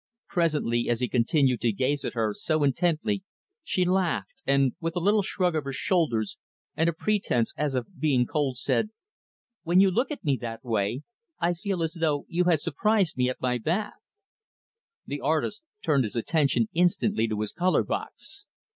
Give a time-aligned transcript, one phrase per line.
[0.29, 3.21] Presently as he continued to gaze at her so intently,
[3.63, 6.39] she laughed; and, with a little shrug of her shoulders
[6.75, 8.89] and a pretense as of being cold, said,
[9.61, 11.03] "When you look at me that way,
[11.39, 14.01] I feel as though you had surprised me at my bath."
[15.05, 18.47] The artist turned his attention instantly to his color box.